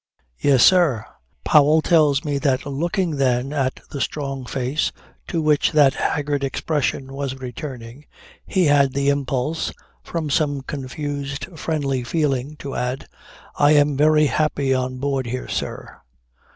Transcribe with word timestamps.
"Yes, 0.39 0.63
sir." 0.65 1.05
Powell 1.43 1.83
tells 1.83 2.25
me 2.25 2.39
that 2.39 2.65
looking 2.65 3.17
then 3.17 3.53
at 3.53 3.81
the 3.91 4.01
strong 4.01 4.47
face 4.47 4.91
to 5.27 5.43
which 5.43 5.73
that 5.73 5.93
haggard 5.93 6.43
expression 6.43 7.13
was 7.13 7.35
returning, 7.35 8.07
he 8.43 8.65
had 8.65 8.93
the 8.93 9.09
impulse, 9.09 9.71
from 10.03 10.31
some 10.31 10.61
confused 10.63 11.45
friendly 11.55 12.03
feeling, 12.03 12.55
to 12.55 12.73
add: 12.73 13.07
"I 13.55 13.73
am 13.73 13.95
very 13.95 14.25
happy 14.25 14.73
on 14.73 14.97
board 14.97 15.27
here, 15.27 15.47
sir." 15.47 16.01